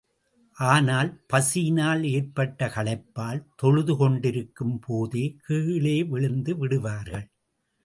ஆனால் 0.57 1.09
பசியினால் 1.27 2.03
ஏற்பட்ட 2.11 2.67
களைப்பால் 2.67 3.43
தொழுது 3.55 3.95
கொண்டிருக்கும் 3.97 4.75
போதே, 4.79 5.25
கீழே 5.45 6.03
விழுந்து 6.03 6.57
விடுவார்கள். 6.57 7.27